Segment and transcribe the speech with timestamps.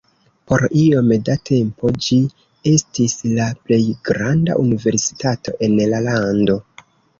[0.51, 2.17] Por iom da tempo, ĝi
[2.71, 3.81] estis la plej
[4.11, 6.61] granda universitato en la lando.